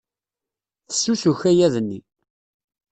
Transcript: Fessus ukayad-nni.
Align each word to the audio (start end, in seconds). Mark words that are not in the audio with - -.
Fessus 0.87 1.21
ukayad-nni. 1.31 1.99